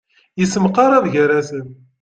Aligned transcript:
Yessemqarab 0.39 1.05
gar-asen. 1.13 1.65